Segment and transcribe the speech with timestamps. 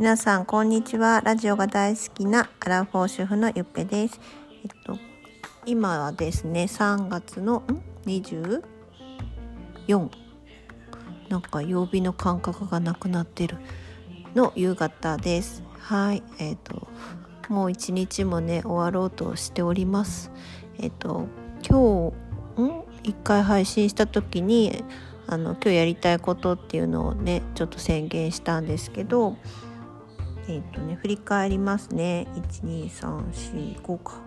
[0.00, 1.20] 皆さんこんにちは。
[1.20, 4.18] ラジオが大好きなアラフォー主婦のゆっぺです。
[4.64, 4.96] えっと
[5.66, 7.62] 今はですね3月の
[8.06, 8.62] 24
[11.28, 13.58] なんか曜日の感覚がなくなってる。
[14.34, 15.62] の夕方です。
[15.78, 16.22] はい。
[16.38, 16.88] えっと
[17.50, 20.32] もう一日もね終わろうとしております。
[20.78, 21.28] えっと
[21.68, 22.10] 今
[22.56, 22.84] 日ん？
[23.02, 24.82] 一回配信した時に
[25.26, 29.36] あの今日やりたいことっていうのをねちょっと宣言したんですけど
[30.54, 32.26] えっ、とね振り返りますね。
[32.62, 34.20] 12345か。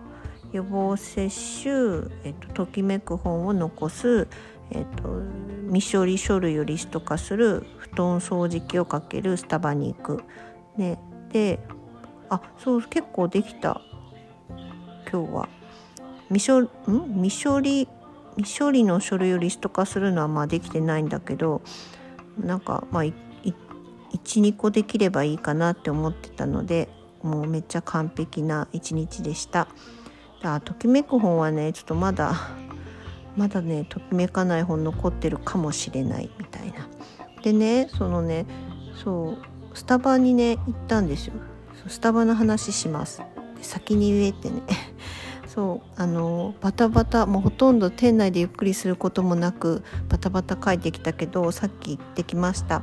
[0.52, 1.28] 予防接
[1.62, 4.28] 種、えっ、と、ときめく本を残す、
[4.70, 5.20] えっ、と、
[5.72, 10.24] 未処理書類をリスト化する布団掃除機をかけるスタバに行く。
[10.76, 10.98] ね、
[11.32, 11.60] で
[12.30, 13.80] あそう結構できた。
[15.10, 15.48] 今日は。
[16.28, 16.68] 未処ん？
[17.22, 17.88] 未処理
[18.36, 21.62] 未処理の書類をリスト化するのはまあできてないんだけど
[22.38, 23.04] なんかまあ
[24.18, 26.88] 12個できればいいかなって思ってたので
[27.22, 29.68] もうめっちゃ完璧な一日でした。
[30.42, 32.34] あときめく本はねちょっとまだ
[33.34, 36.88] まだねときめかない本残ってるかもしれないみたいな。
[37.42, 38.46] でねそのね
[39.02, 39.38] そう
[39.76, 41.34] スタバにね行ったんですよ。
[41.88, 43.22] スタバの話します。
[43.64, 44.62] 先に言えってね
[45.48, 52.82] そうあのバタバタもうほとんど店内でゆっくりすることもなくバタバタ帰ってきたけどさっき行ってきました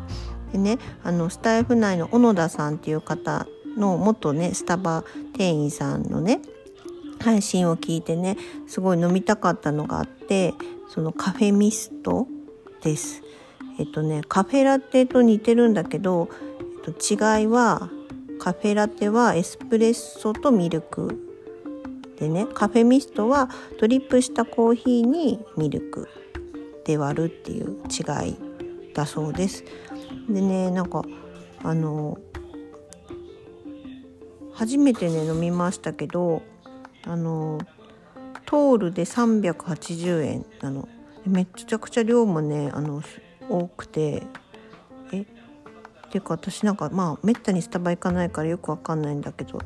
[0.52, 6.42] でねあのスタイフ内の小野田さんっていう方の元ねスタバ店員さんのね
[7.20, 10.54] 配信を聞いてねすごい飲みたかったのがあって
[10.90, 12.28] そのカフェミスト
[12.82, 13.22] です
[13.80, 16.30] えっとねカフェラテと似てるんだけど、
[16.86, 17.90] えっと、違いは
[18.40, 21.28] カフェラテはエスプレッソとミルク
[22.20, 26.10] でねカフェミストはドリップしたコーヒーにミルク
[26.86, 28.36] で割るっていう違い
[28.94, 29.64] だそうです。
[30.30, 31.04] でねなんか
[31.64, 32.18] あの
[34.54, 36.42] 初めてね飲みましたけど
[37.06, 37.60] あの
[38.46, 40.88] トールで380円なの。
[41.26, 43.02] めちゃくちゃ量もねあの
[43.48, 44.24] 多くて
[45.12, 45.26] えっ
[46.12, 49.60] ていうか私なんかまあめったにスタバ行かないからよくわかんないんだけど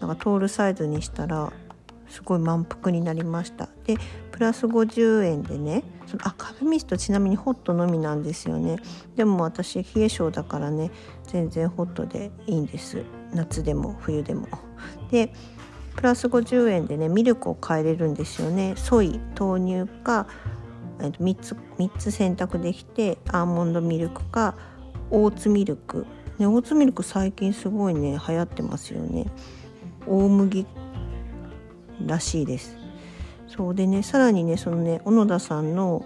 [0.00, 1.52] なんかトールサイズにしたら
[2.08, 3.68] すごい満腹になりました。
[3.84, 3.96] で
[4.30, 8.78] プラス50円でねそのあカフェミストちなみにホットのみなんですよね。
[9.16, 10.90] でも私冷え性だからね
[11.24, 13.02] 全然ホットでいいんです。
[13.32, 14.46] 夏でも冬でも。
[15.10, 15.32] で
[15.94, 18.74] プラス50円でねミルクを買えれるんですよね。
[18.76, 20.26] ソイ豆乳か
[20.98, 24.54] 3つ ,3 つ選択できてアーモンドミルクか
[25.10, 26.06] オーツミルク、
[26.38, 29.26] ね、オーツミルク最近すごいね流行ってますよね。
[30.06, 30.66] 大麦
[32.00, 32.76] らしいです。
[33.46, 36.04] そうでねさらにねそのね小野田さんの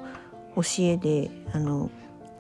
[0.56, 1.90] 教えであの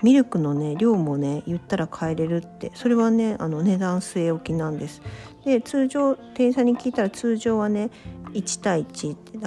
[0.02, 5.02] ミルクのね量もね言ったら変えれるってそれはねあの値段据え置きなんです。
[5.44, 7.90] で通常店員さんに聞いたら通常はね
[8.32, 9.38] 1対1って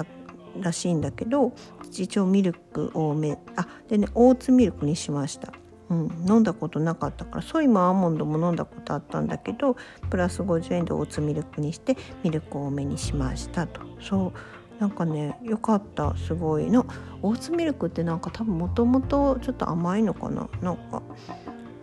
[0.60, 1.52] らしいんだけど
[1.90, 5.52] 一応ミルク多めあでねオーツミルクにしました。
[5.90, 9.76] うん、飲んだことなかったからソイもアーモンドも飲んだことあったんだけど
[10.08, 13.82] プラス50円でオーツミルクにしてミルク多めにしましたと。
[14.00, 16.70] そうなんかねよかったすごい。
[16.70, 16.86] の
[17.22, 20.48] オーツミルクってなんか多分もともとちょっと甘いのかな？
[20.62, 21.02] なんか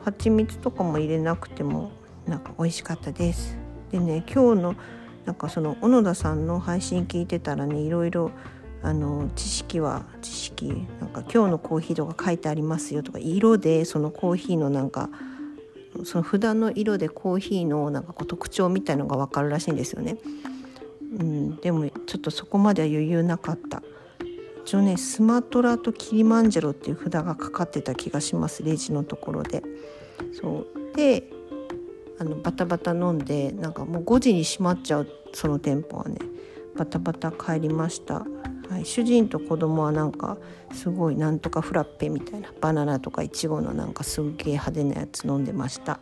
[0.04, 1.92] 蜂蜜とかも入れなくても
[2.28, 3.58] なんか美味しかったです。
[3.92, 4.76] でね今日の
[5.26, 8.32] なんかその小野田さんの配信聞いてたらねいろいろ
[8.84, 15.10] あの知識は知識なんか今日のコーヒーとか書いてありますよとか色でそのコーヒーのなんか
[16.04, 20.18] その札の色でコーヒーのなんかこう特徴みたいのが分かるらしいんですよね。
[21.20, 23.84] うん、でもちょっとそこまでは余裕なかった。
[24.64, 29.64] 一応ねスマトラとキリマンジェロっていう札がかかってた気がしますレジのところで。
[30.34, 31.30] そうで
[32.20, 36.20] あのバタバタ飲んでなんかもう5時に閉まっちゃうその店舗はね
[36.78, 38.26] バタバタ帰りました
[38.72, 40.38] はい、主人と子供はなんか
[40.72, 46.00] すごいなんとかフラッペみたいなバナナとかいちごのなんかすっげえ派手なやつ飲んでました。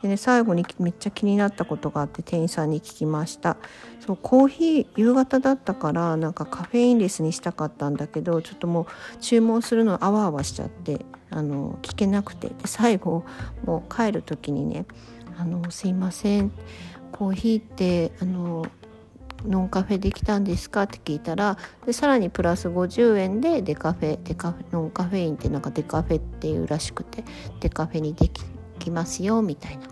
[0.00, 3.56] でね最後にめっちゃ気になったことがあって店員さんに聞きました。
[3.98, 8.86] そうコーヒー夕方だったからなんかカフェインレスにしたかったんだけどちょっともう
[9.18, 12.50] 注文するのあわあわしちゃってあの聞けなくて。
[12.50, 13.24] で最後
[13.64, 14.86] もう帰る時にね
[15.36, 16.52] 「あのすいません。
[17.10, 18.64] コーヒーってあの
[19.46, 20.82] ノンカフェできたんですか？
[20.82, 21.56] って聞いたら
[21.86, 27.24] でさらにプラス50円でデカフェデカフェノンカフェインってなんかデカフェっていうらしくて
[27.60, 28.42] デカフェにでき
[28.78, 29.82] きますよみたいな。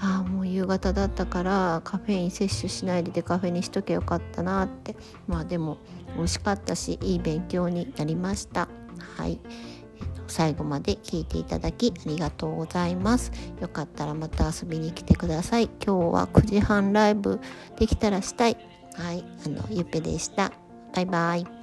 [0.00, 4.96] あもう夕方だったからカフェイン摂取しないでデカフェにしとけよかったなって。
[5.28, 5.78] まあでも
[6.16, 8.68] 美味しかったしいい勉強になりました。
[9.16, 9.38] はい、
[10.00, 13.30] えっと、最後まで聞いていただきありがとうございます。
[13.60, 15.70] よかったらまた遊びに来てください。
[15.84, 17.40] 今日は9時半ライブ
[17.78, 18.71] できたらしたい。
[18.94, 20.52] はい、あのゆっぺでした。
[20.94, 21.61] バイバイ。